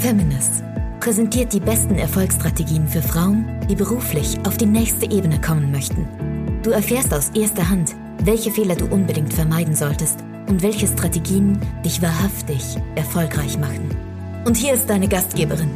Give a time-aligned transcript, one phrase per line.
[0.00, 0.64] Feminist
[0.98, 6.08] präsentiert die besten Erfolgsstrategien für Frauen, die beruflich auf die nächste Ebene kommen möchten.
[6.62, 7.94] Du erfährst aus erster Hand,
[8.24, 13.94] welche Fehler du unbedingt vermeiden solltest und welche Strategien dich wahrhaftig erfolgreich machen.
[14.46, 15.70] Und hier ist deine Gastgeberin,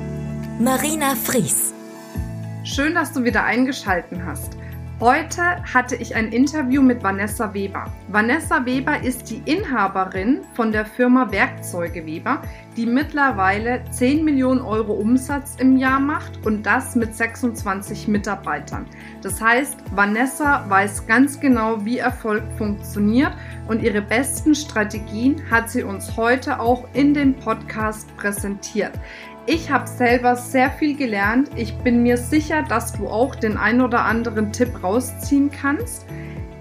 [0.58, 1.74] Marina Fries.
[2.64, 4.56] Schön, dass du wieder eingeschaltet hast.
[5.00, 5.42] Heute
[5.74, 7.86] hatte ich ein Interview mit Vanessa Weber.
[8.08, 12.40] Vanessa Weber ist die Inhaberin von der Firma Werkzeuge Weber,
[12.76, 18.86] die mittlerweile 10 Millionen Euro Umsatz im Jahr macht und das mit 26 Mitarbeitern.
[19.20, 23.32] Das heißt, Vanessa weiß ganz genau, wie Erfolg funktioniert
[23.66, 28.92] und ihre besten Strategien hat sie uns heute auch in dem Podcast präsentiert.
[29.46, 31.50] Ich habe selber sehr viel gelernt.
[31.54, 36.06] Ich bin mir sicher, dass du auch den ein oder anderen Tipp rausziehen kannst.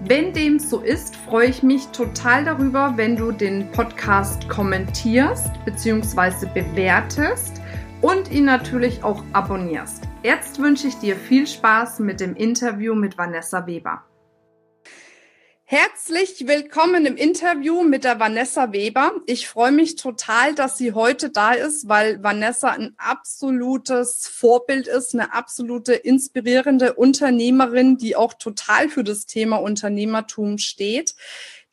[0.06, 6.46] Wenn dem so ist, freue ich mich total darüber, wenn du den Podcast kommentierst bzw.
[6.52, 7.62] bewertest
[8.02, 10.06] und ihn natürlich auch abonnierst.
[10.22, 14.02] Jetzt wünsche ich dir viel Spaß mit dem Interview mit Vanessa Weber.
[15.66, 19.12] Herzlich willkommen im Interview mit der Vanessa Weber.
[19.24, 25.14] Ich freue mich total, dass sie heute da ist, weil Vanessa ein absolutes Vorbild ist,
[25.14, 31.14] eine absolute inspirierende Unternehmerin, die auch total für das Thema Unternehmertum steht.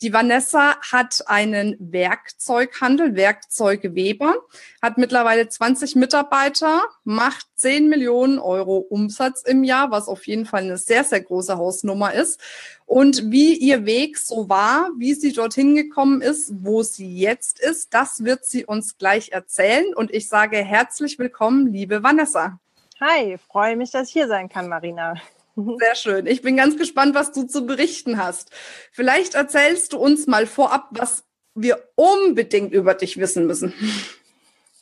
[0.01, 4.33] Die Vanessa hat einen Werkzeughandel, Werkzeuge Weber,
[4.81, 10.63] hat mittlerweile 20 Mitarbeiter, macht 10 Millionen Euro Umsatz im Jahr, was auf jeden Fall
[10.63, 12.41] eine sehr, sehr große Hausnummer ist.
[12.87, 17.93] Und wie ihr Weg so war, wie sie dorthin gekommen ist, wo sie jetzt ist,
[17.93, 19.93] das wird sie uns gleich erzählen.
[19.93, 22.59] Und ich sage herzlich willkommen, liebe Vanessa.
[22.99, 25.13] Hi, freue mich, dass ich hier sein kann, Marina.
[25.55, 26.27] Sehr schön.
[26.27, 28.51] Ich bin ganz gespannt, was du zu berichten hast.
[28.91, 31.23] Vielleicht erzählst du uns mal vorab, was
[31.55, 33.73] wir unbedingt über dich wissen müssen.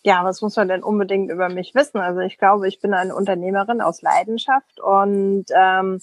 [0.03, 1.97] Ja, was muss man denn unbedingt über mich wissen?
[1.97, 6.00] Also ich glaube, ich bin eine Unternehmerin aus Leidenschaft und ähm,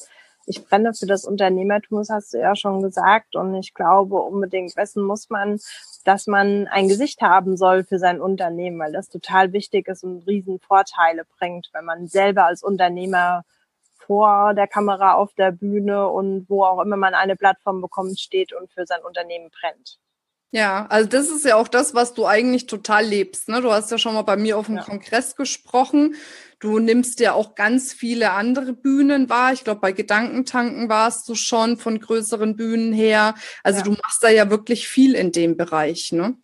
[0.46, 3.34] ich brenne für das Unternehmertum, das hast du ja schon gesagt.
[3.34, 5.58] Und ich glaube, unbedingt wissen muss man,
[6.04, 10.26] dass man ein Gesicht haben soll für sein Unternehmen, weil das total wichtig ist und
[10.26, 13.44] riesen Vorteile bringt, wenn man selber als Unternehmer
[14.06, 18.52] vor der Kamera auf der Bühne und wo auch immer man eine Plattform bekommt, steht
[18.52, 19.98] und für sein Unternehmen brennt.
[20.52, 23.48] Ja, also das ist ja auch das, was du eigentlich total lebst.
[23.48, 23.60] Ne?
[23.60, 24.84] Du hast ja schon mal bei mir auf dem ja.
[24.84, 26.14] Kongress gesprochen.
[26.60, 29.52] Du nimmst ja auch ganz viele andere Bühnen wahr.
[29.52, 33.34] Ich glaube, bei Gedankentanken warst du schon von größeren Bühnen her.
[33.64, 33.84] Also ja.
[33.84, 36.38] du machst da ja wirklich viel in dem Bereich, ne?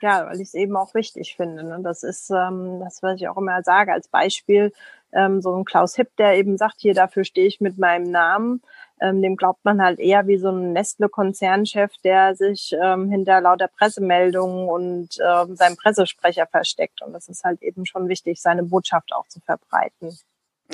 [0.00, 1.62] Ja, weil ich es eben auch wichtig finde.
[1.62, 1.80] Ne?
[1.82, 4.72] Das ist ähm, das, was ich auch immer sage als Beispiel
[5.12, 8.62] ähm, so ein Klaus Hipp, der eben sagt, hier dafür stehe ich mit meinem Namen.
[9.00, 13.68] Ähm, dem glaubt man halt eher wie so ein Nestle-Konzernchef, der sich ähm, hinter lauter
[13.68, 17.00] Pressemeldungen und ähm, seinem Pressesprecher versteckt.
[17.02, 20.18] Und das ist halt eben schon wichtig, seine Botschaft auch zu verbreiten.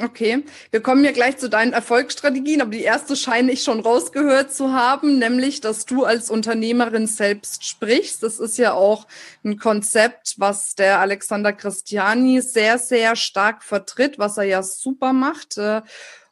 [0.03, 4.53] Okay, wir kommen ja gleich zu deinen Erfolgsstrategien, aber die erste scheine ich schon rausgehört
[4.53, 8.23] zu haben, nämlich, dass du als Unternehmerin selbst sprichst.
[8.23, 9.07] Das ist ja auch
[9.43, 15.57] ein Konzept, was der Alexander Christiani sehr, sehr stark vertritt, was er ja super macht.
[15.57, 15.81] Äh,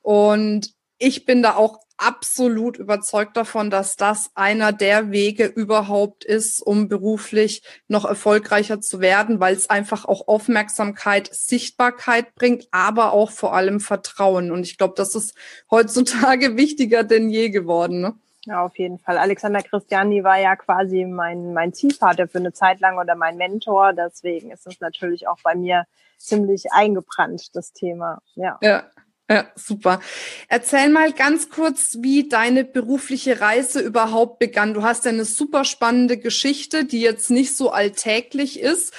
[0.03, 6.61] und ich bin da auch absolut überzeugt davon, dass das einer der Wege überhaupt ist,
[6.61, 13.31] um beruflich noch erfolgreicher zu werden, weil es einfach auch Aufmerksamkeit, Sichtbarkeit bringt, aber auch
[13.31, 14.51] vor allem Vertrauen.
[14.51, 15.35] Und ich glaube, das ist
[15.71, 18.01] heutzutage wichtiger denn je geworden.
[18.01, 18.15] Ne?
[18.47, 19.17] Ja, auf jeden Fall.
[19.17, 23.93] Alexander Christiani war ja quasi mein, mein Zielvater für eine Zeit lang oder mein Mentor.
[23.93, 25.87] Deswegen ist es natürlich auch bei mir
[26.19, 28.21] ziemlich eingebrannt, das Thema.
[28.35, 28.59] Ja.
[28.61, 28.85] ja.
[29.31, 30.01] Ja, super.
[30.49, 34.75] Erzähl mal ganz kurz, wie deine berufliche Reise überhaupt begann.
[34.75, 38.93] Du hast ja eine super spannende Geschichte, die jetzt nicht so alltäglich ist.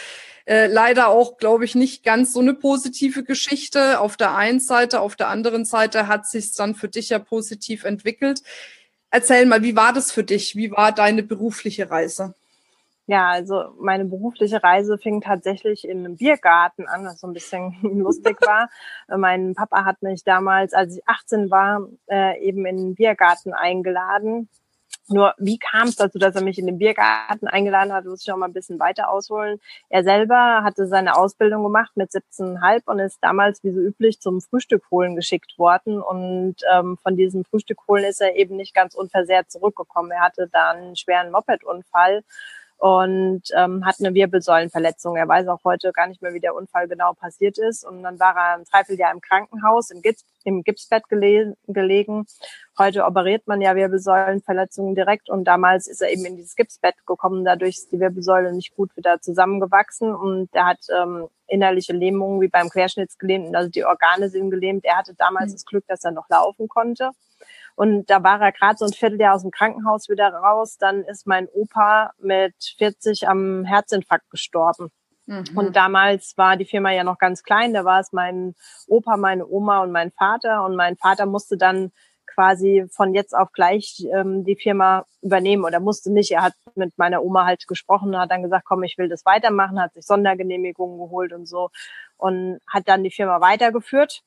[0.45, 3.99] Äh, leider auch, glaube ich, nicht ganz so eine positive Geschichte.
[3.99, 7.83] Auf der einen Seite, auf der anderen Seite hat sich dann für dich ja positiv
[7.83, 8.41] entwickelt.
[9.11, 10.55] Erzähl mal, wie war das für dich?
[10.55, 12.33] Wie war deine berufliche Reise?
[13.07, 17.75] Ja, also meine berufliche Reise fing tatsächlich in einem Biergarten an, was so ein bisschen
[17.83, 18.69] lustig war.
[19.07, 24.49] mein Papa hat mich damals, als ich 18 war, äh, eben in den Biergarten eingeladen.
[25.07, 28.31] Nur wie kam es dazu, dass er mich in den Biergarten eingeladen hat, muss ich
[28.31, 29.59] auch mal ein bisschen weiter ausholen.
[29.89, 34.41] Er selber hatte seine Ausbildung gemacht mit 17,5 und ist damals wie so üblich zum
[34.41, 36.01] Frühstück holen geschickt worden.
[36.01, 40.09] Und ähm, von diesem Frühstück holen ist er eben nicht ganz unversehrt zurückgekommen.
[40.09, 42.23] Er hatte da einen schweren Mopedunfall
[42.77, 45.15] und ähm, hat eine Wirbelsäulenverletzung.
[45.15, 47.85] Er weiß auch heute gar nicht mehr, wie der Unfall genau passiert ist.
[47.85, 52.25] Und dann war er ein Dreivierteljahr im Krankenhaus, im, Gips, im Gipsbett gele gelegen.
[52.77, 57.45] Heute operiert man ja Wirbelsäulenverletzungen direkt und damals ist er eben in dieses Gipsbett gekommen.
[57.45, 62.49] Dadurch ist die Wirbelsäule nicht gut wieder zusammengewachsen und er hat ähm, innerliche Lähmungen wie
[62.49, 64.83] beim Querschnittsgelähmten, also die Organe sind gelähmt.
[64.83, 65.55] Er hatte damals mhm.
[65.55, 67.11] das Glück, dass er noch laufen konnte.
[67.75, 70.77] Und da war er gerade so ein Vierteljahr aus dem Krankenhaus wieder raus.
[70.77, 74.89] Dann ist mein Opa mit 40 am Herzinfarkt gestorben.
[75.25, 75.45] Mhm.
[75.55, 77.73] Und damals war die Firma ja noch ganz klein.
[77.73, 78.55] Da war es mein
[78.87, 80.63] Opa, meine Oma und mein Vater.
[80.63, 81.91] Und mein Vater musste dann
[82.25, 86.31] quasi von jetzt auf gleich ähm, die Firma übernehmen oder musste nicht.
[86.31, 89.79] Er hat mit meiner Oma halt gesprochen, hat dann gesagt, komm, ich will das weitermachen,
[89.79, 91.69] hat sich Sondergenehmigungen geholt und so
[92.17, 94.21] und hat dann die Firma weitergeführt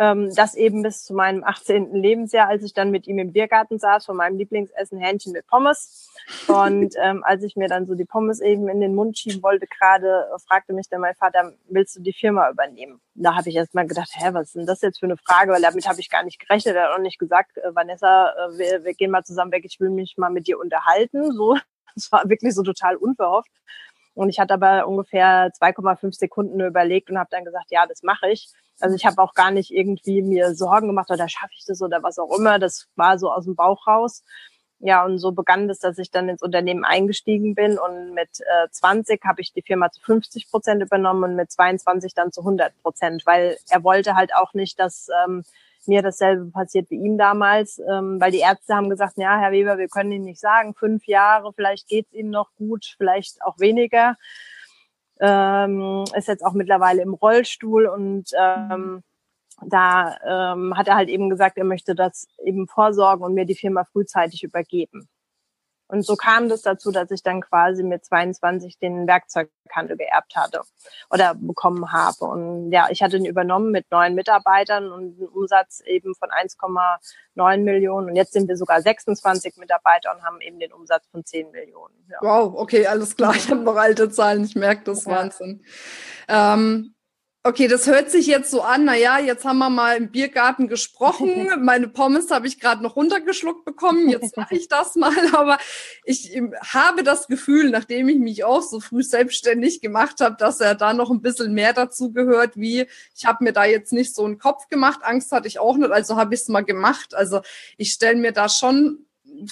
[0.00, 1.92] ähm, das eben bis zu meinem 18.
[1.92, 6.10] Lebensjahr, als ich dann mit ihm im Biergarten saß, von meinem Lieblingsessen Hähnchen mit Pommes.
[6.48, 9.66] Und ähm, als ich mir dann so die Pommes eben in den Mund schieben wollte,
[9.66, 12.98] gerade äh, fragte mich dann mein Vater, willst du die Firma übernehmen?
[13.14, 15.52] Da habe ich erst mal gedacht, hä, was ist denn das jetzt für eine Frage?
[15.52, 16.76] Weil damit habe ich gar nicht gerechnet.
[16.76, 19.80] Er hat auch nicht gesagt, äh, Vanessa, äh, wir, wir gehen mal zusammen weg, ich
[19.80, 21.30] will mich mal mit dir unterhalten.
[21.30, 21.58] So,
[21.94, 23.52] das war wirklich so total unverhofft.
[24.14, 28.30] Und ich hatte aber ungefähr 2,5 Sekunden überlegt und habe dann gesagt, ja, das mache
[28.30, 28.48] ich.
[28.80, 32.02] Also ich habe auch gar nicht irgendwie mir Sorgen gemacht, oder schaffe ich das oder
[32.02, 32.58] was auch immer.
[32.58, 34.22] Das war so aus dem Bauch raus.
[34.82, 38.70] Ja, und so begann es, dass ich dann ins Unternehmen eingestiegen bin und mit äh,
[38.70, 42.72] 20 habe ich die Firma zu 50 Prozent übernommen und mit 22 dann zu 100
[42.82, 45.44] Prozent, weil er wollte halt auch nicht, dass ähm,
[45.86, 49.76] mir dasselbe passiert wie ihm damals, ähm, weil die Ärzte haben gesagt, ja, Herr Weber,
[49.76, 54.16] wir können Ihnen nicht sagen, fünf Jahre, vielleicht geht's Ihnen noch gut, vielleicht auch weniger
[55.20, 59.02] ähm, ist jetzt auch mittlerweile im Rollstuhl und ähm,
[59.66, 63.54] da ähm, hat er halt eben gesagt, er möchte das eben vorsorgen und mir die
[63.54, 65.08] Firma frühzeitig übergeben.
[65.90, 70.62] Und so kam das dazu, dass ich dann quasi mit 22 den Werkzeughandel geerbt hatte
[71.10, 72.24] oder bekommen habe.
[72.24, 77.58] Und ja, ich hatte ihn übernommen mit neun Mitarbeitern und einen Umsatz eben von 1,9
[77.58, 78.10] Millionen.
[78.10, 81.94] Und jetzt sind wir sogar 26 Mitarbeiter und haben eben den Umsatz von 10 Millionen.
[82.08, 82.18] Ja.
[82.20, 83.34] Wow, okay, alles klar.
[83.34, 84.44] Ich habe noch alte Zahlen.
[84.44, 85.12] Ich merke das ja.
[85.12, 85.64] Wahnsinn.
[86.28, 86.94] Ähm,
[87.42, 91.48] Okay, das hört sich jetzt so an, naja, jetzt haben wir mal im Biergarten gesprochen,
[91.64, 95.56] meine Pommes habe ich gerade noch runtergeschluckt bekommen, jetzt mache ich das mal, aber
[96.04, 100.60] ich ähm, habe das Gefühl, nachdem ich mich auch so früh selbstständig gemacht habe, dass
[100.60, 104.14] er da noch ein bisschen mehr dazu gehört, wie ich habe mir da jetzt nicht
[104.14, 107.14] so einen Kopf gemacht, Angst hatte ich auch nicht, also habe ich es mal gemacht.
[107.14, 107.40] Also
[107.78, 109.06] ich stelle mir da schon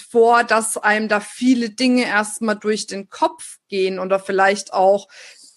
[0.07, 5.07] vor, dass einem da viele Dinge erstmal durch den Kopf gehen oder vielleicht auch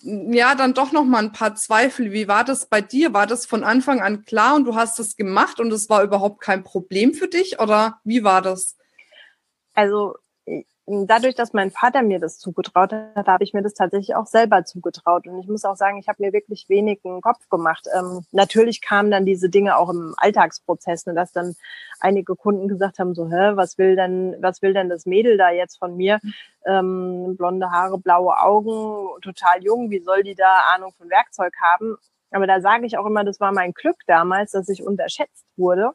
[0.02, 2.12] ja, dann doch noch mal ein paar Zweifel.
[2.12, 3.12] Wie war das bei dir?
[3.12, 6.40] War das von Anfang an klar und du hast es gemacht und es war überhaupt
[6.40, 8.76] kein Problem für dich oder wie war das?
[9.74, 10.16] Also
[11.06, 14.64] dadurch, dass mein Vater mir das zugetraut hat, habe ich mir das tatsächlich auch selber
[14.64, 15.26] zugetraut.
[15.26, 17.86] Und ich muss auch sagen, ich habe mir wirklich wenig einen Kopf gemacht.
[17.96, 21.54] Ähm, natürlich kamen dann diese Dinge auch im Alltagsprozess, ne, dass dann
[22.00, 25.50] einige Kunden gesagt haben, so, hä, was will denn, was will denn das Mädel da
[25.50, 26.20] jetzt von mir?
[26.66, 31.96] Ähm, blonde Haare, blaue Augen, total jung, wie soll die da Ahnung von Werkzeug haben?
[32.30, 35.92] Aber da sage ich auch immer, das war mein Glück damals, dass ich unterschätzt wurde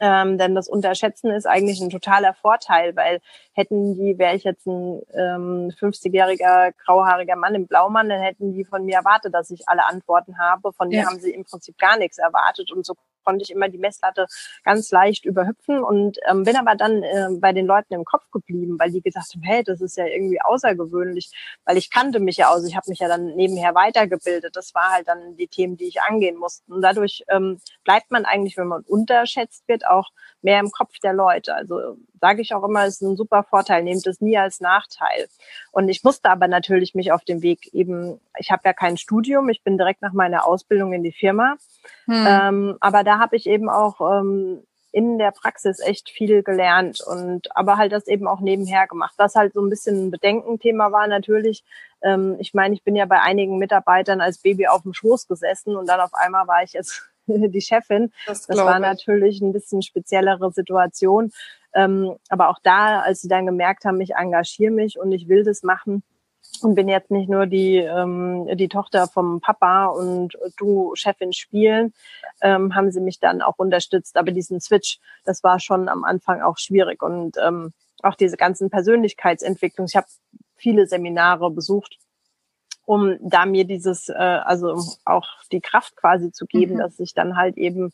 [0.00, 3.20] ähm, denn das Unterschätzen ist eigentlich ein totaler Vorteil, weil
[3.52, 8.64] hätten die, wäre ich jetzt ein ähm, 50-jähriger grauhaariger Mann im Blaumann, dann hätten die
[8.64, 10.72] von mir erwartet, dass ich alle Antworten habe.
[10.72, 11.00] Von ja.
[11.00, 12.94] mir haben sie im Prinzip gar nichts erwartet und so
[13.28, 14.26] konnte ich immer die Messlatte
[14.64, 18.78] ganz leicht überhüpfen und ähm, bin aber dann äh, bei den Leuten im Kopf geblieben,
[18.78, 21.30] weil die gesagt haben, hey, das ist ja irgendwie außergewöhnlich,
[21.66, 24.56] weil ich kannte mich ja aus, ich habe mich ja dann nebenher weitergebildet.
[24.56, 26.72] Das war halt dann die Themen, die ich angehen musste.
[26.72, 30.08] Und dadurch ähm, bleibt man eigentlich, wenn man unterschätzt wird, auch
[30.42, 31.54] mehr im Kopf der Leute.
[31.54, 35.28] Also sage ich auch immer, ist ein super Vorteil, nehmt es nie als Nachteil.
[35.72, 39.48] Und ich musste aber natürlich mich auf dem Weg eben, ich habe ja kein Studium,
[39.48, 41.56] ich bin direkt nach meiner Ausbildung in die Firma.
[42.06, 42.26] Hm.
[42.26, 47.54] Ähm, aber da habe ich eben auch ähm, in der Praxis echt viel gelernt und
[47.56, 49.14] aber halt das eben auch nebenher gemacht.
[49.18, 51.62] Was halt so ein bisschen ein Bedenkenthema war natürlich.
[52.02, 55.76] Ähm, ich meine, ich bin ja bei einigen Mitarbeitern als Baby auf dem Schoß gesessen
[55.76, 57.08] und dann auf einmal war ich jetzt
[57.50, 58.12] die Chefin.
[58.26, 61.32] Das, das war natürlich ein bisschen speziellere Situation.
[61.74, 65.44] Ähm, aber auch da, als sie dann gemerkt haben, ich engagiere mich und ich will
[65.44, 66.02] das machen,
[66.62, 71.92] und bin jetzt nicht nur die, ähm, die Tochter vom Papa und du Chefin spielen,
[72.40, 74.16] ähm, haben sie mich dann auch unterstützt.
[74.16, 78.70] Aber diesen Switch, das war schon am Anfang auch schwierig und ähm, auch diese ganzen
[78.70, 79.86] Persönlichkeitsentwicklung.
[79.88, 80.06] Ich habe
[80.56, 81.98] viele Seminare besucht,
[82.88, 86.78] um da mir dieses, äh, also auch die Kraft quasi zu geben, mhm.
[86.78, 87.92] dass ich dann halt eben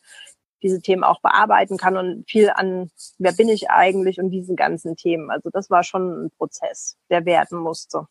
[0.63, 4.95] diese Themen auch bearbeiten kann und viel an, wer bin ich eigentlich und diesen ganzen
[4.95, 5.29] Themen.
[5.29, 8.07] Also das war schon ein Prozess, der werden musste.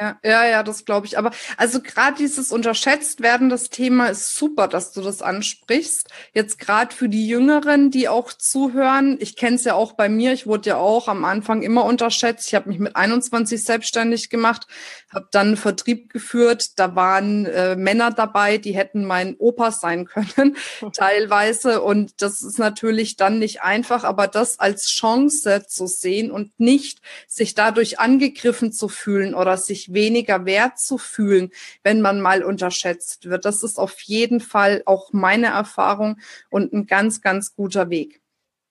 [0.00, 1.18] Ja, ja, ja, das glaube ich.
[1.18, 6.08] Aber also gerade dieses unterschätzt werden, das Thema ist super, dass du das ansprichst.
[6.32, 9.16] Jetzt gerade für die Jüngeren, die auch zuhören.
[9.20, 10.32] Ich kenne es ja auch bei mir.
[10.32, 12.46] Ich wurde ja auch am Anfang immer unterschätzt.
[12.46, 14.68] Ich habe mich mit 21 selbstständig gemacht,
[15.10, 16.78] habe dann Vertrieb geführt.
[16.78, 20.56] Da waren äh, Männer dabei, die hätten mein Opa sein können,
[20.92, 21.82] teilweise.
[21.82, 27.00] Und das ist natürlich dann nicht einfach, aber das als Chance zu sehen und nicht
[27.26, 31.50] sich dadurch angegriffen zu fühlen oder sich weniger wert zu fühlen,
[31.82, 33.44] wenn man mal unterschätzt wird.
[33.44, 36.18] Das ist auf jeden Fall auch meine Erfahrung
[36.50, 38.20] und ein ganz, ganz guter Weg.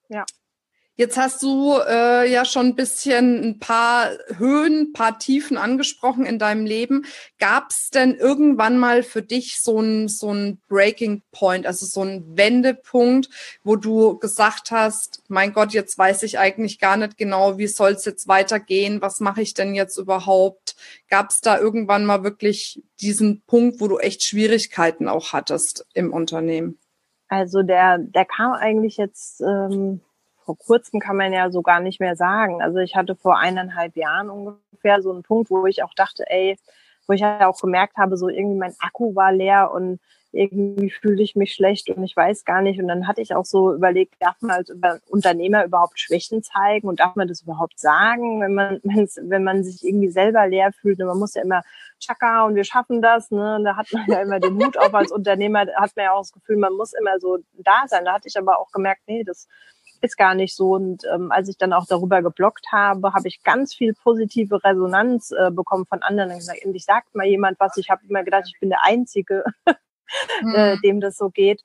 [0.10, 0.26] Ja.
[1.00, 6.26] Jetzt hast du äh, ja schon ein bisschen ein paar Höhen, ein paar Tiefen angesprochen
[6.26, 7.06] in deinem Leben.
[7.38, 12.02] Gab es denn irgendwann mal für dich so ein so ein Breaking Point, also so
[12.02, 13.30] ein Wendepunkt,
[13.64, 17.92] wo du gesagt hast, mein Gott, jetzt weiß ich eigentlich gar nicht genau, wie soll
[17.92, 20.76] es jetzt weitergehen, was mache ich denn jetzt überhaupt?
[21.10, 26.12] Gab es da irgendwann mal wirklich diesen Punkt, wo du echt Schwierigkeiten auch hattest im
[26.12, 26.80] Unternehmen?
[27.28, 30.02] Also der, der kam eigentlich jetzt ähm,
[30.48, 32.62] vor kurzem kann man ja so gar nicht mehr sagen.
[32.62, 36.58] Also ich hatte vor eineinhalb Jahren ungefähr so einen Punkt, wo ich auch dachte, ey,
[37.06, 40.00] wo ich ja auch gemerkt habe, so irgendwie mein Akku war leer und
[40.32, 42.80] irgendwie fühlte ich mich schlecht und ich weiß gar nicht.
[42.80, 44.72] Und dann hatte ich auch so überlegt, darf man als
[45.08, 49.84] Unternehmer überhaupt Schwächen zeigen und darf man das überhaupt sagen, wenn man, wenn man sich
[49.84, 51.02] irgendwie selber leer fühlt.
[51.02, 51.62] Und man muss ja immer
[52.00, 53.32] Chaka und wir schaffen das.
[53.32, 53.58] Ne?
[53.58, 56.22] Und da hat man ja immer den Mut auf als Unternehmer, hat man ja auch
[56.22, 58.06] das Gefühl, man muss immer so da sein.
[58.06, 59.48] Da hatte ich aber auch gemerkt, nee, das
[60.02, 60.72] ist gar nicht so.
[60.76, 65.32] Und ähm, als ich dann auch darüber geblockt habe, habe ich ganz viel positive Resonanz
[65.32, 66.32] äh, bekommen von anderen.
[66.32, 67.78] Und gesagt, endlich sagt mal jemand was.
[67.78, 69.44] Ich habe immer gedacht, ich bin der Einzige,
[70.56, 70.82] äh, mhm.
[70.82, 71.64] dem das so geht.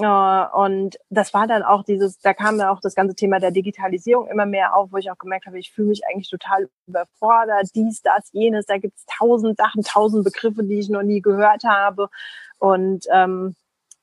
[0.00, 3.50] Uh, und das war dann auch dieses, da kam ja auch das ganze Thema der
[3.50, 7.66] Digitalisierung immer mehr auf, wo ich auch gemerkt habe, ich fühle mich eigentlich total überfordert,
[7.74, 12.10] dies, das, jenes, da gibt's tausend Sachen, tausend Begriffe, die ich noch nie gehört habe.
[12.58, 13.56] Und ähm,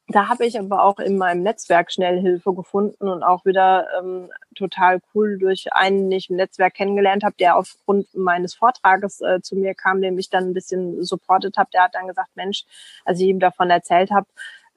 [0.08, 4.30] da habe ich aber auch in meinem Netzwerk schnell Hilfe gefunden und auch wieder ähm,
[4.56, 9.42] total cool durch einen, den ich im Netzwerk kennengelernt habe, der aufgrund meines Vortrages äh,
[9.42, 11.72] zu mir kam, den ich dann ein bisschen supportet habe.
[11.74, 12.66] Der hat dann gesagt, Mensch,
[13.04, 14.28] als ich ihm davon erzählt habe,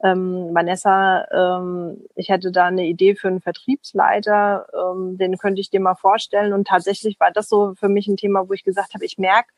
[0.03, 5.71] ähm, Vanessa, ähm, ich hätte da eine Idee für einen Vertriebsleiter, ähm, den könnte ich
[5.71, 6.53] dir mal vorstellen.
[6.55, 9.51] Und tatsächlich war das so für mich ein Thema, wo ich gesagt habe, ich merke,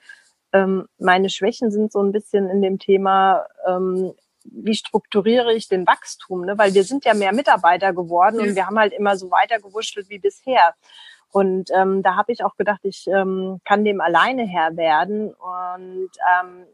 [0.53, 5.87] ähm, meine Schwächen sind so ein bisschen in dem Thema, ähm, wie strukturiere ich den
[5.87, 6.45] Wachstum?
[6.45, 6.57] Ne?
[6.59, 8.43] Weil wir sind ja mehr Mitarbeiter geworden ja.
[8.43, 10.75] und wir haben halt immer so weitergewurschtelt wie bisher.
[11.33, 15.33] Und ähm, da habe ich auch gedacht, ich ähm, kann dem alleine Herr werden.
[15.33, 16.11] Und
[16.43, 16.67] ähm,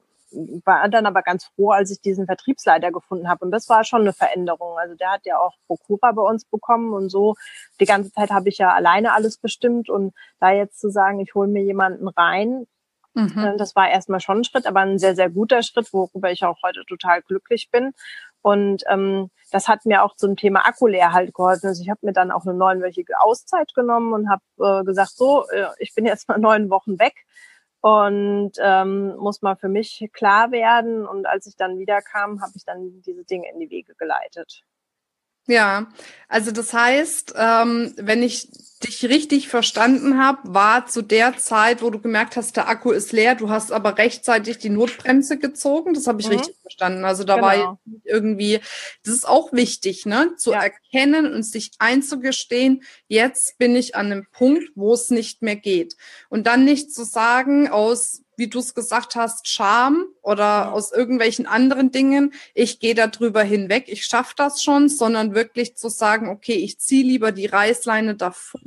[0.65, 3.45] war dann aber ganz froh, als ich diesen Vertriebsleiter gefunden habe.
[3.45, 4.79] Und das war schon eine Veränderung.
[4.79, 7.35] Also der hat ja auch Prokura bei uns bekommen und so.
[7.81, 9.89] Die ganze Zeit habe ich ja alleine alles bestimmt.
[9.89, 12.67] Und da jetzt zu sagen, ich hole mir jemanden rein,
[13.17, 13.39] Mhm.
[13.39, 16.45] Äh, das war erstmal schon ein Schritt, aber ein sehr, sehr guter Schritt, worüber ich
[16.45, 17.93] auch heute total glücklich bin.
[18.43, 21.67] Und ähm, das hat mir auch zum Thema Akkuleer halt geholfen.
[21.69, 25.49] Also ich habe mir dann auch eine neunwöchige Auszeit genommen und habe äh, gesagt, so,
[25.49, 27.25] äh, ich bin jetzt mal neun Wochen weg
[27.81, 31.07] und ähm, muss mal für mich klar werden.
[31.07, 34.63] Und als ich dann wiederkam, habe ich dann diese Dinge in die Wege geleitet.
[35.49, 35.87] Ja,
[36.29, 41.91] also das heißt, ähm, wenn ich dich richtig verstanden habe, war zu der Zeit, wo
[41.91, 45.95] du gemerkt hast, der Akku ist leer, du hast aber rechtzeitig die Notbremse gezogen.
[45.95, 46.37] Das habe ich mhm.
[46.37, 47.05] richtig verstanden.
[47.05, 47.47] Also da genau.
[47.47, 48.61] war irgendwie,
[49.05, 50.63] das ist auch wichtig, ne, zu ja.
[50.63, 55.97] erkennen und sich einzugestehen, jetzt bin ich an einem Punkt, wo es nicht mehr geht.
[56.29, 60.71] Und dann nicht zu sagen aus wie du es gesagt hast, Scham oder ja.
[60.71, 65.77] aus irgendwelchen anderen Dingen, ich gehe da drüber hinweg, ich schaffe das schon, sondern wirklich
[65.77, 68.61] zu sagen, okay, ich ziehe lieber die Reißleine davor,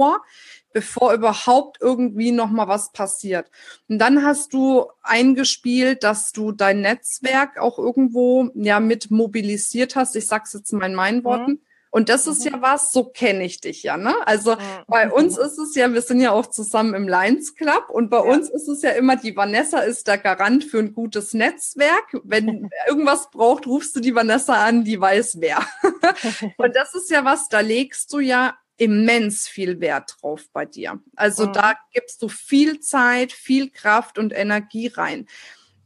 [0.74, 3.50] bevor überhaupt irgendwie noch mal was passiert.
[3.88, 10.16] Und dann hast du eingespielt, dass du dein Netzwerk auch irgendwo ja mit mobilisiert hast.
[10.16, 11.24] Ich sag's jetzt mal in meinen mhm.
[11.24, 11.52] Worten.
[11.52, 12.52] Mhm und das ist mhm.
[12.52, 14.14] ja was, so kenne ich dich ja, ne?
[14.26, 14.60] Also mhm.
[14.88, 18.18] bei uns ist es ja, wir sind ja auch zusammen im Lions Club und bei
[18.18, 18.24] ja.
[18.24, 22.22] uns ist es ja immer, die Vanessa ist der Garant für ein gutes Netzwerk.
[22.24, 25.66] Wenn irgendwas braucht, rufst du die Vanessa an, die weiß wer.
[26.58, 31.00] und das ist ja was, da legst du ja immens viel Wert drauf bei dir.
[31.16, 31.54] Also mhm.
[31.54, 35.28] da gibst du viel Zeit, viel Kraft und Energie rein.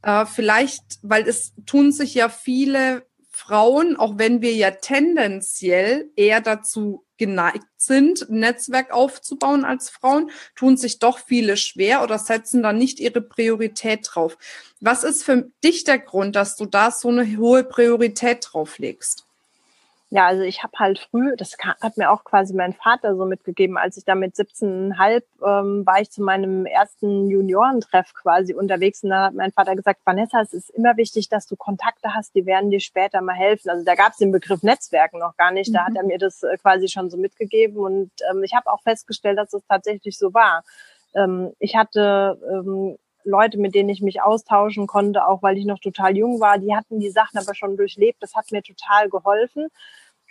[0.03, 6.39] Äh, vielleicht, weil es tun sich ja viele Frauen, auch wenn wir ja tendenziell eher
[6.39, 12.61] dazu geneigt sind, ein Netzwerk aufzubauen als Frauen, tun sich doch viele schwer oder setzen
[12.61, 14.37] da nicht ihre Priorität drauf.
[14.81, 19.25] Was ist für dich der Grund, dass du da so eine hohe Priorität drauf legst?
[20.15, 23.79] Ja, also ich habe halt früh, das hat mir auch quasi mein Vater so mitgegeben,
[23.79, 29.09] als ich da mit 17,5 ähm, war ich zu meinem ersten Juniorentreff quasi unterwegs und
[29.09, 32.45] da hat mein Vater gesagt, Vanessa, es ist immer wichtig, dass du Kontakte hast, die
[32.45, 33.71] werden dir später mal helfen.
[33.71, 35.85] Also da gab es den Begriff Netzwerken noch gar nicht, da mhm.
[35.87, 39.39] hat er mir das äh, quasi schon so mitgegeben und ähm, ich habe auch festgestellt,
[39.39, 40.63] dass es tatsächlich so war.
[41.15, 45.79] Ähm, ich hatte ähm, Leute, mit denen ich mich austauschen konnte, auch weil ich noch
[45.79, 48.21] total jung war, die hatten die Sachen aber schon durchlebt.
[48.21, 49.69] Das hat mir total geholfen.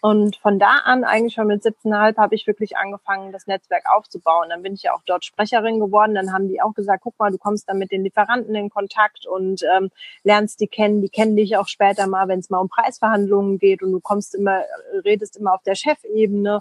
[0.04, 4.49] Und von da an, eigentlich schon mit 17,5, habe ich wirklich angefangen, das Netzwerk aufzubauen.
[4.49, 6.16] Dann bin ich ja auch dort Sprecherin geworden.
[6.16, 9.26] Dann haben die auch gesagt, guck mal, du kommst dann mit den Lieferanten in Kontakt
[9.28, 9.92] und ähm,
[10.25, 11.02] lernst die kennen.
[11.02, 14.35] Die kennen dich auch später mal, wenn es mal um Preisverhandlungen geht und du kommst
[14.35, 14.62] immer,
[15.04, 16.59] redest immer auf der Chefebene.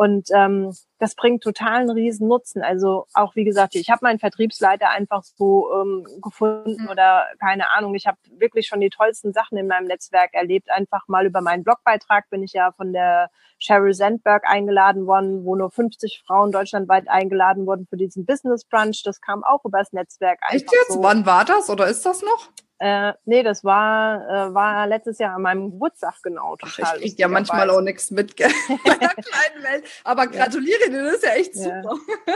[0.00, 2.62] Und ähm, das bringt totalen riesen Nutzen.
[2.62, 6.88] Also auch wie gesagt, ich habe meinen Vertriebsleiter einfach so ähm, gefunden mhm.
[6.88, 7.94] oder keine Ahnung.
[7.94, 10.70] Ich habe wirklich schon die tollsten Sachen in meinem Netzwerk erlebt.
[10.70, 13.28] Einfach mal über meinen Blogbeitrag bin ich ja von der
[13.58, 19.02] Sheryl Sandberg eingeladen worden, wo nur 50 Frauen deutschlandweit eingeladen wurden für diesen Business Brunch.
[19.04, 20.38] Das kam auch übers Netzwerk.
[20.48, 20.92] Echt jetzt?
[20.94, 21.02] So.
[21.02, 22.48] Wann war das oder ist das noch?
[22.80, 26.56] Äh, nee, das war, äh, war letztes Jahr an meinem Geburtstag genau.
[26.56, 28.48] Total Ach, ich krieg ja manchmal auch nichts mit, gell?
[28.84, 29.84] kleinen Welt.
[30.02, 31.94] Aber gratuliere dir, das ist ja echt super.
[32.26, 32.34] Ja.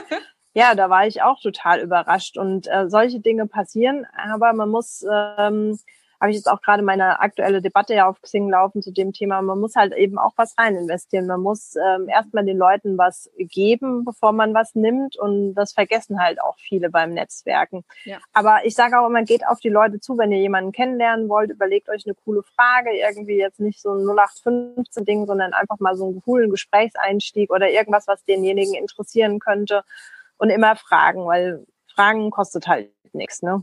[0.53, 2.37] ja, da war ich auch total überrascht.
[2.37, 5.79] Und äh, solche Dinge passieren, aber man muss ähm,
[6.25, 9.43] habe ich jetzt auch gerade meine aktuelle Debatte ja auf Xing laufen zu dem Thema.
[9.43, 11.27] Man muss halt eben auch was rein investieren.
[11.27, 15.19] Man muss ähm, erstmal den Leuten was geben, bevor man was nimmt.
[15.19, 17.85] Und das vergessen halt auch viele beim Netzwerken.
[18.05, 18.21] Ja.
[18.33, 21.51] Aber ich sage auch immer, geht auf die Leute zu, wenn ihr jemanden kennenlernen wollt,
[21.51, 25.95] überlegt euch eine coole Frage, irgendwie jetzt nicht so ein 0815 Ding, sondern einfach mal
[25.95, 29.85] so einen coolen Gesprächseinstieg oder irgendwas, was denjenigen interessieren könnte.
[30.39, 33.63] Und immer fragen, weil Fragen kostet halt nichts, ne?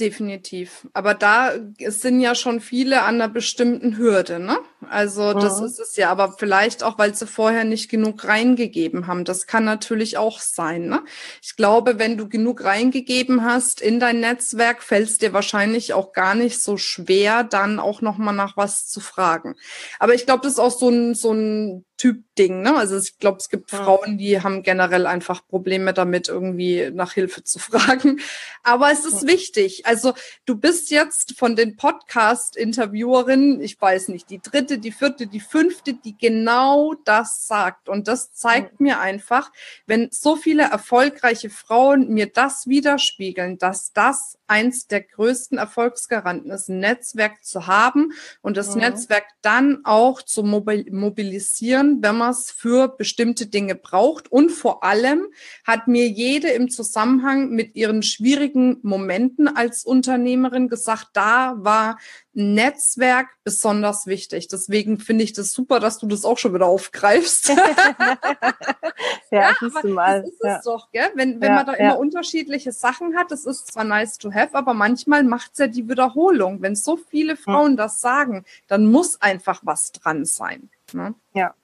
[0.00, 0.88] Definitiv.
[0.94, 1.52] Aber da
[1.86, 4.58] sind ja schon viele an einer bestimmten Hürde, ne?
[4.88, 5.66] Also das mhm.
[5.66, 9.24] ist es ja, aber vielleicht auch, weil sie vorher nicht genug reingegeben haben.
[9.24, 11.04] Das kann natürlich auch sein, ne?
[11.42, 16.12] Ich glaube, wenn du genug reingegeben hast in dein Netzwerk, fällt es dir wahrscheinlich auch
[16.12, 19.56] gar nicht so schwer, dann auch nochmal nach was zu fragen.
[19.98, 22.62] Aber ich glaube, das ist auch so ein, so ein Typ-Ding.
[22.62, 22.74] Ne?
[22.74, 23.84] Also ich glaube, es gibt ja.
[23.84, 28.18] Frauen, die haben generell einfach Probleme damit, irgendwie nach Hilfe zu fragen.
[28.64, 29.28] Aber es ist ja.
[29.28, 29.86] wichtig.
[29.86, 30.12] Also
[30.44, 35.94] du bist jetzt von den Podcast-Interviewerinnen, ich weiß nicht, die dritte, die vierte, die fünfte,
[35.94, 37.88] die genau das sagt.
[37.88, 38.76] Und das zeigt ja.
[38.80, 39.52] mir einfach,
[39.86, 46.68] wenn so viele erfolgreiche Frauen mir das widerspiegeln, dass das eins der größten Erfolgsgaranten ist,
[46.68, 52.88] ein Netzwerk zu haben und das Netzwerk dann auch zu mobilisieren wenn man es für
[52.88, 54.30] bestimmte Dinge braucht.
[54.30, 55.26] Und vor allem
[55.64, 61.98] hat mir jede im Zusammenhang mit ihren schwierigen Momenten als Unternehmerin gesagt, da war
[62.34, 64.48] Netzwerk besonders wichtig.
[64.48, 67.48] Deswegen finde ich das super, dass du das auch schon wieder aufgreifst.
[67.48, 68.16] ja,
[69.30, 70.22] ja aber mal.
[70.22, 70.56] das ist ja.
[70.56, 71.10] es doch, gell?
[71.14, 74.54] Wenn, wenn ja, man da immer unterschiedliche Sachen hat, das ist zwar nice to have,
[74.54, 76.62] aber manchmal macht es ja die Wiederholung.
[76.62, 80.70] Wenn so viele Frauen das sagen, dann muss einfach was dran sein.
[80.92, 81.14] Ne?
[81.34, 81.54] Ja,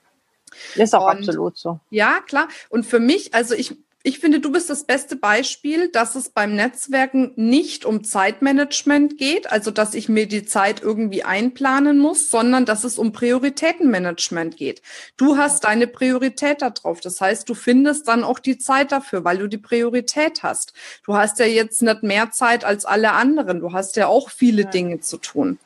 [0.74, 1.80] ist auch und, absolut so.
[1.90, 2.48] Ja, klar.
[2.68, 6.54] Und für mich, also ich, ich finde, du bist das beste Beispiel, dass es beim
[6.54, 12.64] Netzwerken nicht um Zeitmanagement geht, also dass ich mir die Zeit irgendwie einplanen muss, sondern
[12.64, 14.82] dass es um Prioritätenmanagement geht.
[15.16, 17.00] Du hast deine Priorität darauf.
[17.00, 20.72] Das heißt, du findest dann auch die Zeit dafür, weil du die Priorität hast.
[21.04, 23.60] Du hast ja jetzt nicht mehr Zeit als alle anderen.
[23.60, 24.70] Du hast ja auch viele ja.
[24.70, 25.58] Dinge zu tun.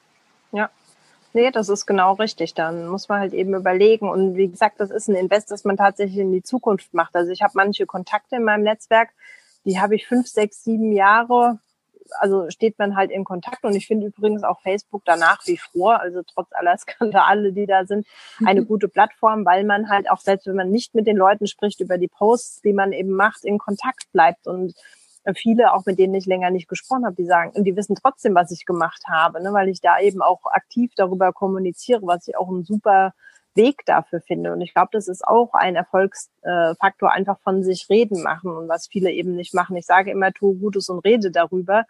[0.52, 0.70] Ja,
[1.34, 2.54] Nee, das ist genau richtig.
[2.54, 4.08] Dann muss man halt eben überlegen.
[4.08, 7.16] Und wie gesagt, das ist ein Invest, das man tatsächlich in die Zukunft macht.
[7.16, 9.10] Also ich habe manche Kontakte in meinem Netzwerk,
[9.64, 11.58] die habe ich fünf, sechs, sieben Jahre.
[12.20, 13.64] Also steht man halt in Kontakt.
[13.64, 17.86] Und ich finde übrigens auch Facebook danach wie vor, also trotz aller Skandale, die da
[17.86, 18.06] sind,
[18.44, 21.80] eine gute Plattform, weil man halt auch selbst, wenn man nicht mit den Leuten spricht
[21.80, 24.74] über die Posts, die man eben macht, in Kontakt bleibt und
[25.34, 28.34] viele, auch mit denen ich länger nicht gesprochen habe, die sagen, und die wissen trotzdem,
[28.34, 32.36] was ich gemacht habe, ne, weil ich da eben auch aktiv darüber kommuniziere, was ich
[32.36, 33.12] auch ein super
[33.54, 34.52] Weg dafür finde.
[34.52, 38.88] Und ich glaube, das ist auch ein Erfolgsfaktor, einfach von sich reden machen und was
[38.88, 39.76] viele eben nicht machen.
[39.76, 41.84] Ich sage immer, tu Gutes und rede darüber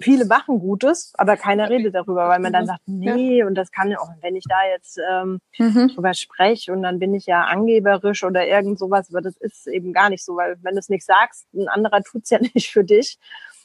[0.00, 3.90] viele machen Gutes, aber keiner redet darüber, weil man dann sagt, nee, und das kann
[3.90, 5.88] ja auch, wenn ich da jetzt ähm, mhm.
[5.88, 9.92] drüber spreche und dann bin ich ja angeberisch oder irgend sowas, aber das ist eben
[9.92, 12.84] gar nicht so, weil wenn du es nicht sagst, ein anderer tut's ja nicht für
[12.84, 13.18] dich.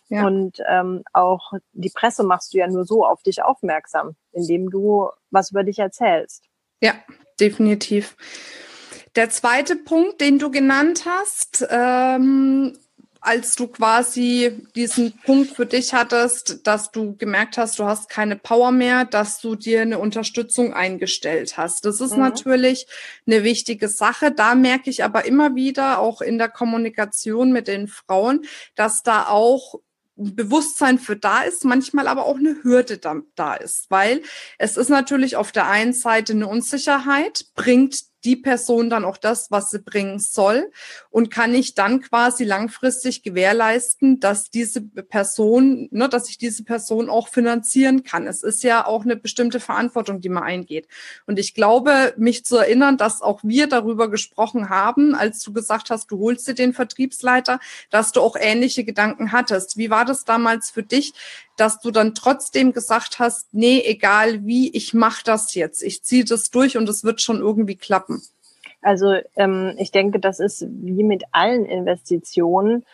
[0.10, 0.28] Ja.
[0.28, 5.10] Und ähm, auch die Presse machst du ja nur so auf dich aufmerksam, indem du
[5.32, 6.44] was über dich erzählst.
[6.82, 6.94] Ja,
[7.40, 8.16] definitiv.
[9.16, 12.78] Der zweite Punkt, den du genannt hast, ähm,
[13.24, 18.36] als du quasi diesen Punkt für dich hattest, dass du gemerkt hast, du hast keine
[18.36, 21.86] Power mehr, dass du dir eine Unterstützung eingestellt hast.
[21.86, 22.20] Das ist mhm.
[22.20, 22.86] natürlich
[23.26, 24.32] eine wichtige Sache.
[24.32, 29.28] Da merke ich aber immer wieder, auch in der Kommunikation mit den Frauen, dass da
[29.28, 29.80] auch
[30.16, 34.22] Bewusstsein für da ist, manchmal aber auch eine Hürde da, da ist, weil
[34.60, 39.52] es ist natürlich auf der einen Seite eine Unsicherheit, bringt die Person dann auch das,
[39.52, 40.72] was sie bringen soll
[41.10, 47.10] und kann ich dann quasi langfristig gewährleisten, dass diese Person, ne, dass ich diese Person
[47.10, 48.28] auch finanzieren kann.
[48.28, 50.88] Es ist ja auch eine bestimmte Verantwortung, die man eingeht.
[51.26, 55.90] Und ich glaube, mich zu erinnern, dass auch wir darüber gesprochen haben, als du gesagt
[55.90, 57.60] hast, du holst dir den Vertriebsleiter,
[57.90, 59.78] dass du auch ähnliche Gedanken hattest.
[59.78, 61.14] Wie war das damals für dich,
[61.58, 66.26] dass du dann trotzdem gesagt hast, nee, egal wie, ich mache das jetzt, ich ziehe
[66.26, 68.22] das durch und es wird schon irgendwie klappen?
[68.82, 72.86] Also ähm, ich denke, das ist wie mit allen Investitionen.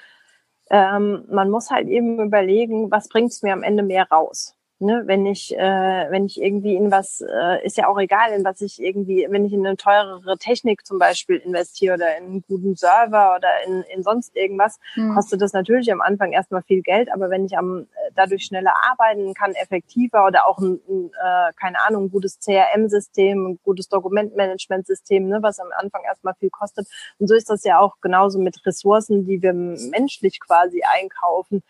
[0.69, 4.55] Ähm, man muss halt eben überlegen, was bringt es mir am Ende mehr raus.
[4.81, 8.45] Ne, wenn ich, äh, wenn ich irgendwie in was, äh, ist ja auch egal, in
[8.45, 12.43] was ich irgendwie, wenn ich in eine teurere Technik zum Beispiel investiere oder in einen
[12.47, 15.15] guten Server oder in, in sonst irgendwas, mhm.
[15.15, 18.73] kostet das natürlich am Anfang erstmal viel Geld, aber wenn ich am äh, dadurch schneller
[18.89, 23.89] arbeiten kann, effektiver oder auch ein, ein äh, keine Ahnung, ein gutes CRM-System, ein gutes
[23.89, 26.87] Dokumentmanagement-System, ne, was am Anfang erstmal viel kostet.
[27.17, 31.63] Und so ist das ja auch genauso mit Ressourcen, die wir menschlich quasi einkaufen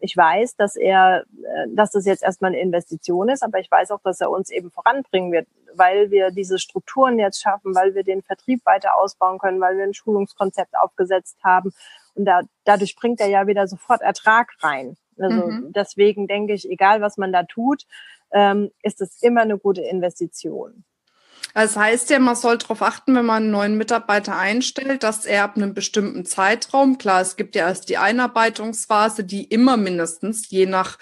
[0.00, 3.90] ich weiß, dass er, äh, dass das jetzt erstmal eine Investition ist, aber ich weiß
[3.90, 8.02] auch, dass er uns eben voranbringen wird, weil wir diese Strukturen jetzt schaffen, weil wir
[8.02, 11.72] den Vertrieb weiter ausbauen können, weil wir ein Schulungskonzept aufgesetzt haben.
[12.14, 14.96] Und da, dadurch bringt er ja wieder sofort Ertrag rein.
[15.18, 15.72] Also mhm.
[15.74, 17.84] deswegen denke ich, egal was man da tut,
[18.32, 20.84] ähm, ist es immer eine gute Investition.
[21.54, 25.44] Das heißt ja, man soll darauf achten, wenn man einen neuen Mitarbeiter einstellt, dass er
[25.44, 30.66] ab einem bestimmten Zeitraum, klar, es gibt ja erst die Einarbeitungsphase, die immer mindestens, je
[30.66, 30.98] nach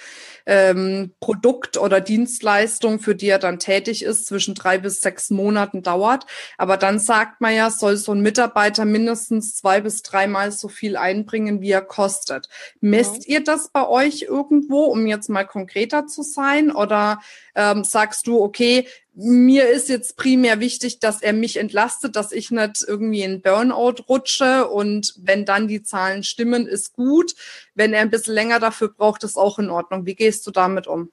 [0.47, 5.83] ähm, Produkt oder Dienstleistung, für die er dann tätig ist, zwischen drei bis sechs Monaten
[5.83, 6.25] dauert.
[6.57, 10.97] Aber dann sagt man ja, soll so ein Mitarbeiter mindestens zwei bis dreimal so viel
[10.97, 12.49] einbringen, wie er kostet.
[12.81, 13.35] Messt ja.
[13.35, 16.71] ihr das bei euch irgendwo, um jetzt mal konkreter zu sein?
[16.71, 17.21] Oder
[17.55, 22.51] ähm, sagst du, okay, mir ist jetzt primär wichtig, dass er mich entlastet, dass ich
[22.51, 27.35] nicht irgendwie in Burnout rutsche und wenn dann die Zahlen stimmen, ist gut.
[27.75, 30.07] Wenn er ein bisschen länger dafür braucht, ist auch in Ordnung.
[30.07, 31.11] Wie gehst du damit um?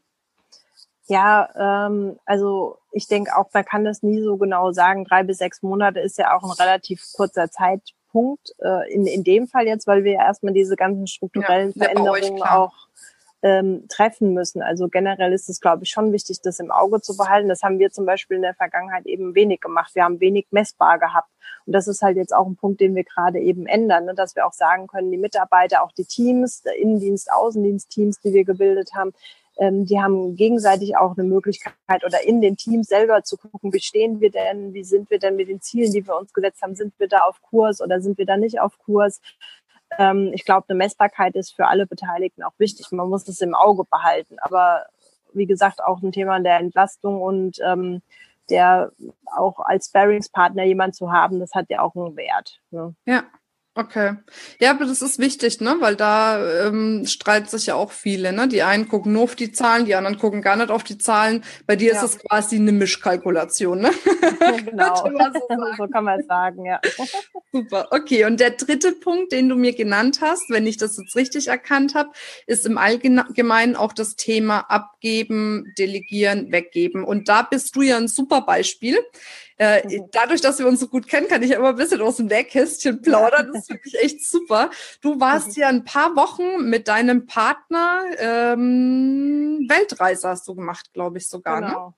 [1.08, 1.50] Ja,
[1.88, 5.06] ähm, also ich denke auch, man kann das nie so genau sagen.
[5.06, 8.56] Drei bis sechs Monate ist ja auch ein relativ kurzer Zeitpunkt.
[8.60, 12.42] Äh, in, in dem Fall jetzt, weil wir ja erstmal diese ganzen strukturellen ja, Veränderungen
[12.42, 12.88] auch
[13.46, 14.64] ähm, treffen müssen.
[14.64, 17.48] Also generell ist es, glaube ich, schon wichtig, das im Auge zu behalten.
[17.48, 19.94] Das haben wir zum Beispiel in der Vergangenheit eben wenig gemacht.
[19.94, 21.30] Wir haben wenig messbar gehabt.
[21.68, 24.16] Und das ist halt jetzt auch ein Punkt, den wir gerade eben ändern, ne?
[24.16, 28.96] dass wir auch sagen können, die Mitarbeiter, auch die Teams, Innendienst, Außendienstteams, die wir gebildet
[28.96, 29.14] haben,
[29.60, 33.80] ähm, die haben gegenseitig auch eine Möglichkeit oder in den Teams selber zu gucken, wie
[33.80, 36.76] stehen wir denn, wie sind wir denn mit den Zielen, die wir uns gesetzt haben,
[36.76, 39.22] sind wir da auf Kurs oder sind wir da nicht auf Kurs?
[39.98, 42.92] Ähm, ich glaube, eine Messbarkeit ist für alle Beteiligten auch wichtig.
[42.92, 44.38] Man muss das im Auge behalten.
[44.42, 44.86] Aber
[45.34, 48.02] wie gesagt, auch ein Thema der Entlastung und ähm,
[48.50, 48.92] der
[49.36, 52.62] auch als Sparringspartner jemand zu haben, das hat ja auch einen Wert.
[52.72, 52.94] Ne?
[53.06, 53.24] Ja.
[53.78, 54.14] Okay.
[54.62, 55.76] Ja, aber das ist wichtig, ne?
[55.82, 58.48] Weil da ähm, streiten sich ja auch viele, ne?
[58.48, 61.44] Die einen gucken nur auf die Zahlen, die anderen gucken gar nicht auf die Zahlen.
[61.68, 61.98] Bei dir ja.
[61.98, 63.92] ist es quasi eine Mischkalkulation, ne?
[64.66, 64.96] Genau.
[64.96, 65.12] so,
[65.78, 66.80] so, kann man es sagen, ja.
[67.52, 67.88] Super.
[67.92, 68.24] Okay.
[68.24, 71.96] Und der dritte Punkt, den du mir genannt hast, wenn ich das jetzt richtig erkannt
[71.96, 72.12] habe,
[72.48, 77.04] ist im Allgemeinen auch das Thema abgeben, delegieren, weggeben.
[77.04, 78.98] Und da bist du ja ein super Beispiel.
[79.58, 80.10] Äh, mhm.
[80.12, 83.02] dadurch, dass wir uns so gut kennen, kann ich immer ein bisschen aus dem Nähkästchen
[83.02, 83.52] plaudern.
[83.54, 84.70] Das ist wirklich echt super.
[85.02, 85.62] Du warst mhm.
[85.62, 91.62] ja ein paar Wochen mit deinem Partner ähm, Weltreise hast du gemacht, glaube ich sogar.
[91.62, 91.68] Ne?
[91.68, 91.88] Genau.
[91.88, 91.94] Ne?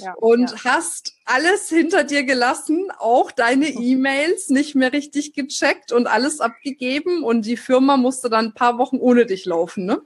[0.00, 0.64] Ja, und ja.
[0.64, 3.80] hast alles hinter dir gelassen, auch deine mhm.
[3.80, 8.76] E-Mails nicht mehr richtig gecheckt und alles abgegeben und die Firma musste dann ein paar
[8.76, 10.02] Wochen ohne dich laufen, ne?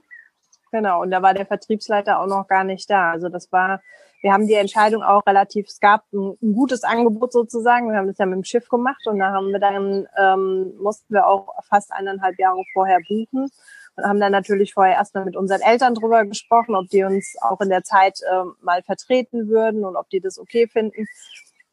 [0.71, 3.11] Genau, und da war der Vertriebsleiter auch noch gar nicht da.
[3.11, 3.81] Also das war
[4.23, 7.89] wir haben die Entscheidung auch relativ, es gab ein, ein, gutes Angebot sozusagen.
[7.89, 11.13] Wir haben das ja mit dem Schiff gemacht und da haben wir dann, ähm, mussten
[11.13, 13.49] wir auch fast eineinhalb Jahre vorher buchen
[13.95, 17.59] und haben dann natürlich vorher erstmal mit unseren Eltern drüber gesprochen, ob die uns auch
[17.59, 21.05] in der Zeit äh, mal vertreten würden und ob die das okay finden.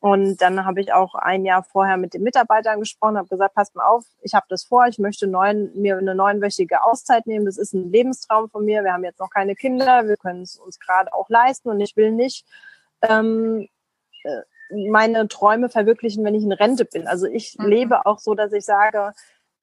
[0.01, 3.77] Und dann habe ich auch ein Jahr vorher mit den Mitarbeitern gesprochen, habe gesagt, passt
[3.77, 7.45] mal auf, ich habe das vor, ich möchte neun, mir eine neunwöchige Auszeit nehmen.
[7.45, 8.83] Das ist ein Lebenstraum von mir.
[8.83, 11.97] Wir haben jetzt noch keine Kinder, wir können es uns gerade auch leisten und ich
[11.97, 12.47] will nicht
[13.03, 13.69] ähm,
[14.25, 14.41] äh,
[14.89, 17.07] meine Träume verwirklichen, wenn ich in Rente bin.
[17.07, 17.67] Also ich mhm.
[17.67, 19.13] lebe auch so, dass ich sage,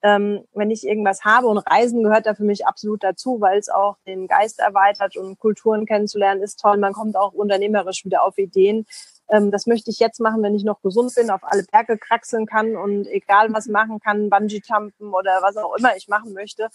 [0.04, 3.70] ähm, wenn ich irgendwas habe und Reisen gehört da für mich absolut dazu, weil es
[3.70, 6.78] auch den Geist erweitert und Kulturen kennenzulernen ist toll.
[6.78, 8.86] Man kommt auch unternehmerisch wieder auf Ideen.
[9.30, 12.46] Ähm, das möchte ich jetzt machen, wenn ich noch gesund bin, auf alle Berge kraxeln
[12.46, 16.70] kann und egal was machen kann, Bungee-Jumpen oder was auch immer ich machen möchte.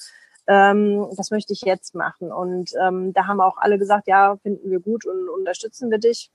[0.47, 2.33] Ähm, das möchte ich jetzt machen.
[2.33, 6.31] Und ähm, da haben auch alle gesagt, ja, finden wir gut und unterstützen wir dich.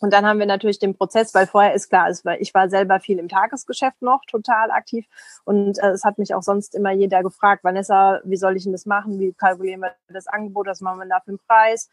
[0.00, 3.18] Und dann haben wir natürlich den Prozess, weil vorher ist klar, ich war selber viel
[3.18, 5.06] im Tagesgeschäft noch, total aktiv.
[5.44, 8.72] Und äh, es hat mich auch sonst immer jeder gefragt, Vanessa, wie soll ich denn
[8.72, 9.20] das machen?
[9.20, 10.66] Wie kalkulieren wir das Angebot?
[10.66, 11.90] Was machen wir da für einen Preis?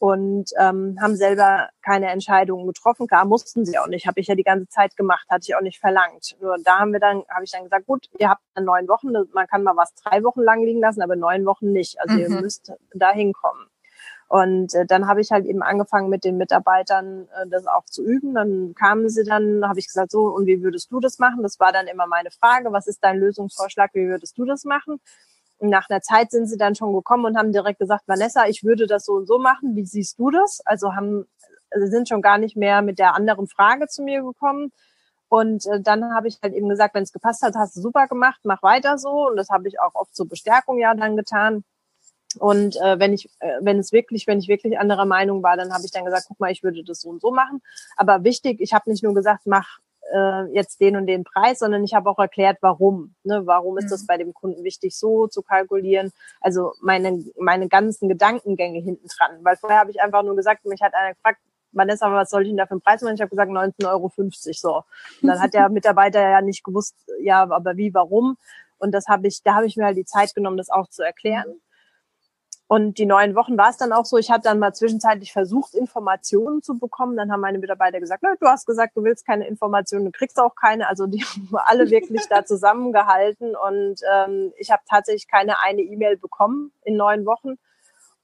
[0.00, 3.06] Und ähm, haben selber keine Entscheidungen getroffen.
[3.06, 4.06] Klar, mussten sie auch nicht.
[4.06, 6.36] Habe ich ja die ganze Zeit gemacht, hatte ich auch nicht verlangt.
[6.40, 9.46] Nur da haben wir dann, habe ich dann gesagt, gut, ihr habt neun Wochen, man
[9.46, 12.00] kann mal was drei Wochen lang liegen lassen, aber neun Wochen nicht.
[12.00, 12.20] Also mhm.
[12.20, 13.66] ihr müsst da hinkommen.
[14.28, 18.02] Und äh, dann habe ich halt eben angefangen mit den Mitarbeitern äh, das auch zu
[18.04, 18.34] üben.
[18.34, 21.42] Dann kamen sie dann, habe ich gesagt, so, und wie würdest du das machen?
[21.42, 25.00] Das war dann immer meine Frage, was ist dein Lösungsvorschlag, wie würdest du das machen?
[25.58, 28.64] Und nach einer Zeit sind sie dann schon gekommen und haben direkt gesagt, Vanessa, ich
[28.64, 30.60] würde das so und so machen, wie siehst du das?
[30.64, 31.26] Also haben,
[31.70, 34.72] also sind schon gar nicht mehr mit der anderen Frage zu mir gekommen.
[35.28, 38.06] Und äh, dann habe ich halt eben gesagt, wenn es gepasst hat, hast du super
[38.06, 39.28] gemacht, mach weiter so.
[39.28, 41.64] Und das habe ich auch oft zur Bestärkung ja dann getan.
[42.38, 45.72] Und äh, wenn ich, äh, wenn es wirklich, wenn ich wirklich anderer Meinung war, dann
[45.72, 47.62] habe ich dann gesagt, guck mal, ich würde das so und so machen.
[47.96, 49.78] Aber wichtig, ich habe nicht nur gesagt, mach
[50.14, 53.14] äh, jetzt den und den Preis, sondern ich habe auch erklärt, warum.
[53.24, 53.42] Ne?
[53.44, 53.90] Warum ist mhm.
[53.90, 56.12] das bei dem Kunden wichtig, so zu kalkulieren?
[56.40, 59.38] Also meine, meine ganzen Gedankengänge hinten dran.
[59.42, 61.40] Weil vorher habe ich einfach nur gesagt, mich hat einer gefragt,
[61.72, 63.16] Vanessa, was soll ich denn da für einen Preis machen?
[63.16, 64.12] Ich habe gesagt 19,50 Euro
[64.52, 64.76] so.
[65.20, 68.36] Und dann hat der Mitarbeiter ja nicht gewusst, ja, aber wie, warum?
[68.78, 71.02] Und das habe ich, da habe ich mir halt die Zeit genommen, das auch zu
[71.02, 71.60] erklären.
[72.66, 75.74] Und die neun Wochen war es dann auch so, ich habe dann mal zwischenzeitlich versucht,
[75.74, 77.16] Informationen zu bekommen.
[77.16, 80.54] Dann haben meine Mitarbeiter gesagt, du hast gesagt, du willst keine Informationen, du kriegst auch
[80.54, 80.88] keine.
[80.88, 83.54] Also die haben alle wirklich da zusammengehalten.
[83.54, 87.58] Und ähm, ich habe tatsächlich keine eine E-Mail bekommen in neun Wochen.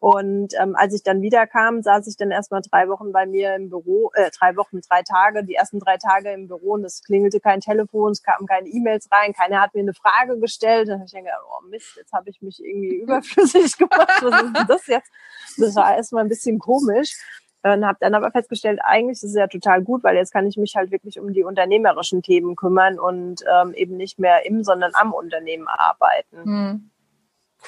[0.00, 3.68] Und ähm, als ich dann wiederkam, saß ich dann erstmal drei Wochen bei mir im
[3.68, 7.38] Büro, äh, drei Wochen, drei Tage, die ersten drei Tage im Büro und es klingelte
[7.38, 10.88] kein Telefon, es kamen keine E-Mails rein, keiner hat mir eine Frage gestellt.
[10.88, 14.22] Dann habe ich gedacht, oh Mist, jetzt habe ich mich irgendwie überflüssig gemacht.
[14.22, 15.10] Was ist denn das jetzt?
[15.58, 17.18] Das war erstmal ein bisschen komisch.
[17.62, 20.56] Und habe dann aber festgestellt, eigentlich ist es ja total gut, weil jetzt kann ich
[20.56, 24.92] mich halt wirklich um die unternehmerischen Themen kümmern und ähm, eben nicht mehr im, sondern
[24.94, 26.44] am Unternehmen arbeiten.
[26.44, 26.89] Hm.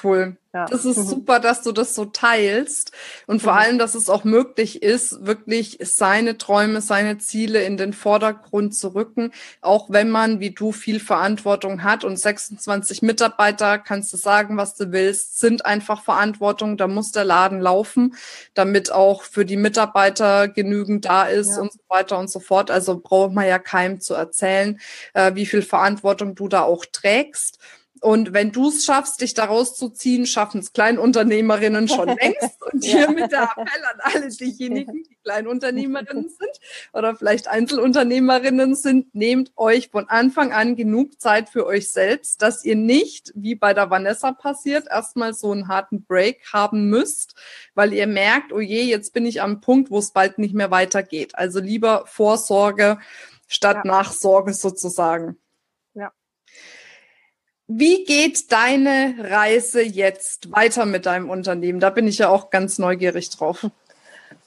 [0.01, 0.37] Cool.
[0.53, 0.65] Ja.
[0.65, 1.07] Das ist mhm.
[1.07, 2.91] super, dass du das so teilst
[3.25, 3.59] und vor mhm.
[3.59, 8.89] allem, dass es auch möglich ist, wirklich seine Träume, seine Ziele in den Vordergrund zu
[8.89, 14.55] rücken, auch wenn man, wie du, viel Verantwortung hat und 26 Mitarbeiter, kannst du sagen,
[14.55, 18.15] was du willst, sind einfach Verantwortung, da muss der Laden laufen,
[18.53, 21.61] damit auch für die Mitarbeiter genügend da ist ja.
[21.61, 22.69] und so weiter und so fort.
[22.69, 24.79] Also braucht man ja keinem zu erzählen,
[25.15, 27.57] äh, wie viel Verantwortung du da auch trägst.
[28.03, 32.61] Und wenn du es schaffst, dich daraus zu ziehen, schaffen es Kleinunternehmerinnen schon längst.
[32.69, 33.11] Und hier ja.
[33.11, 36.59] mit der Appell an alle diejenigen, die Kleinunternehmerinnen sind
[36.91, 42.65] oder vielleicht Einzelunternehmerinnen sind, nehmt euch von Anfang an genug Zeit für euch selbst, dass
[42.65, 47.35] ihr nicht, wie bei der Vanessa passiert, erstmal so einen harten Break haben müsst,
[47.73, 50.71] weil ihr merkt, oh je, jetzt bin ich am Punkt, wo es bald nicht mehr
[50.71, 51.35] weitergeht.
[51.35, 52.99] Also lieber Vorsorge
[53.47, 53.91] statt ja.
[53.91, 55.37] Nachsorge sozusagen.
[57.67, 61.79] Wie geht deine Reise jetzt weiter mit deinem Unternehmen?
[61.79, 63.65] Da bin ich ja auch ganz neugierig drauf.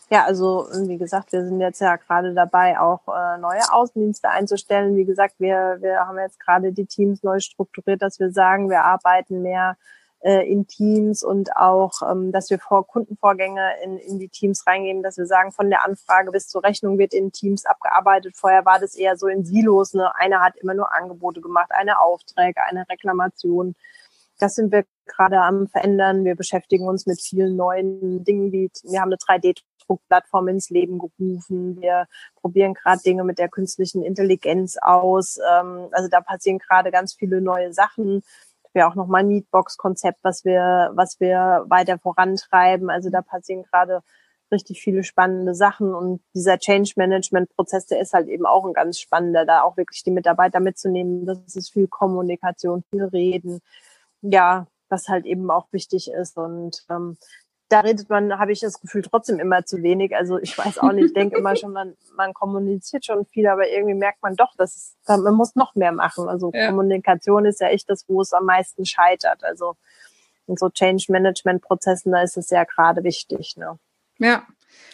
[0.09, 4.96] Ja, also wie gesagt, wir sind jetzt ja gerade dabei, auch äh, neue Außendienste einzustellen.
[4.96, 8.85] Wie gesagt, wir, wir haben jetzt gerade die Teams neu strukturiert, dass wir sagen, wir
[8.85, 9.76] arbeiten mehr
[10.20, 15.02] äh, in Teams und auch, ähm, dass wir vor Kundenvorgänge in, in die Teams reingehen,
[15.02, 18.37] dass wir sagen, von der Anfrage bis zur Rechnung wird in Teams abgearbeitet.
[18.37, 19.94] Vorher war das eher so in Silos.
[19.94, 20.14] Ne?
[20.16, 23.74] Einer hat immer nur Angebote gemacht, eine Aufträge, eine Reklamation.
[24.38, 26.24] Das sind wir gerade am Verändern.
[26.24, 31.81] Wir beschäftigen uns mit vielen neuen Dingen, wie wir haben eine 3D-Druckplattform ins Leben gerufen.
[31.81, 35.38] Wir probieren gerade Dinge mit der künstlichen Intelligenz aus.
[35.38, 38.22] Ähm, also da passieren gerade ganz viele neue Sachen
[38.76, 42.90] wir auch nochmal ein Meatbox-Konzept, was wir, was wir weiter vorantreiben.
[42.90, 44.02] Also da passieren gerade
[44.52, 48.74] richtig viele spannende Sachen und dieser Change Management Prozess, der ist halt eben auch ein
[48.74, 51.26] ganz spannender, da auch wirklich die Mitarbeiter mitzunehmen.
[51.26, 53.60] Das ist viel Kommunikation, viel Reden.
[54.22, 57.16] Ja, was halt eben auch wichtig ist und ähm,
[57.68, 60.14] da redet man, habe ich das Gefühl, trotzdem immer zu wenig.
[60.14, 63.68] Also ich weiß auch nicht, ich denke immer schon, man, man kommuniziert schon viel, aber
[63.68, 66.29] irgendwie merkt man doch, dass es, man muss noch mehr machen.
[66.29, 66.68] Also ja.
[66.68, 69.42] Kommunikation ist ja echt das, wo es am meisten scheitert.
[69.42, 69.76] Also
[70.46, 73.57] in so Change Management Prozessen, da ist es ja gerade wichtig.
[73.57, 73.79] Ne?
[74.18, 74.46] Ja.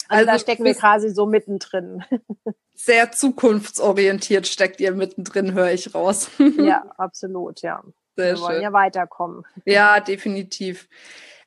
[0.08, 2.04] Also, also da stecken wir quasi so mittendrin.
[2.74, 6.30] Sehr zukunftsorientiert steckt ihr mittendrin, höre ich raus.
[6.58, 7.82] ja, absolut, ja.
[8.16, 8.62] Sehr Wir wollen schön.
[8.62, 9.44] ja weiterkommen.
[9.64, 10.88] Ja, definitiv.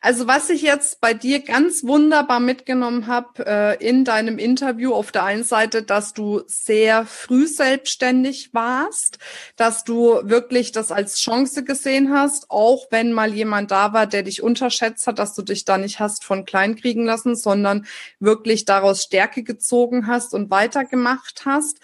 [0.06, 5.12] Also was ich jetzt bei dir ganz wunderbar mitgenommen habe äh, in deinem Interview auf
[5.12, 9.18] der einen Seite, dass du sehr früh selbstständig warst,
[9.56, 14.22] dass du wirklich das als Chance gesehen hast, auch wenn mal jemand da war, der
[14.22, 17.88] dich unterschätzt hat, dass du dich da nicht hast von klein kriegen lassen, sondern
[18.20, 21.80] wirklich daraus Stärke gezogen hast und weitergemacht hast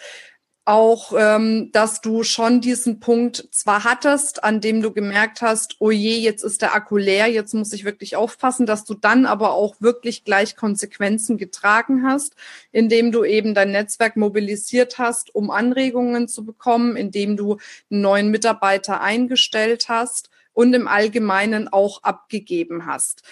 [0.72, 5.92] auch, ähm, dass du schon diesen Punkt zwar hattest, an dem du gemerkt hast, oh
[5.92, 9.52] je, jetzt ist der Akku leer, jetzt muss ich wirklich aufpassen, dass du dann aber
[9.52, 12.36] auch wirklich gleich Konsequenzen getragen hast,
[12.72, 17.58] indem du eben dein Netzwerk mobilisiert hast, um Anregungen zu bekommen, indem du
[17.92, 23.24] einen neuen Mitarbeiter eingestellt hast und im Allgemeinen auch abgegeben hast.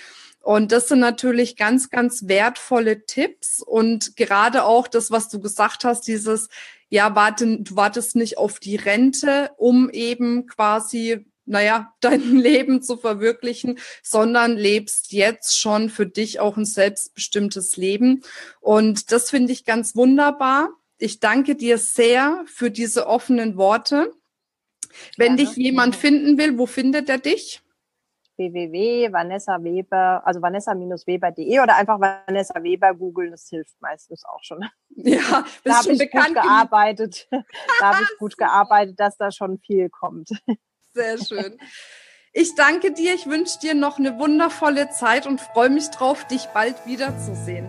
[0.41, 5.86] Und das sind natürlich ganz, ganz wertvolle Tipps und gerade auch das, was du gesagt
[5.86, 6.49] hast, dieses,
[6.89, 12.95] ja, warte, du wartest nicht auf die Rente, um eben quasi naja, dein Leben zu
[12.95, 18.21] verwirklichen, sondern lebst jetzt schon für dich auch ein selbstbestimmtes Leben.
[18.62, 20.69] Und das finde ich ganz wunderbar.
[20.99, 24.13] Ich danke dir sehr für diese offenen Worte.
[25.17, 27.62] Wenn ja, dich jemand finden will, wo findet er dich?
[28.39, 34.65] www.vanessa-weber, also vanessa-weber.de oder einfach Vanessa Weber googeln, das hilft meistens auch schon.
[34.95, 37.28] Ja, da habe ich gut gearbeitet.
[37.32, 40.30] da habe ich gut gearbeitet, dass da schon viel kommt.
[40.93, 41.58] Sehr schön.
[42.34, 46.45] Ich danke dir, ich wünsche dir noch eine wundervolle Zeit und freue mich drauf, dich
[46.54, 47.65] bald wiederzusehen.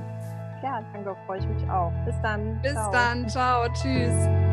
[0.63, 1.93] Ja, danke, freue ich mich auch.
[2.05, 2.61] Bis dann.
[2.63, 2.93] Bis ciao.
[2.93, 4.50] dann, ciao, tschüss.